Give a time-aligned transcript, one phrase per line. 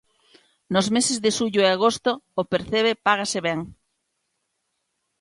[0.73, 2.11] Nos meses de xullo e agosto
[2.41, 3.59] o percebe págase ben.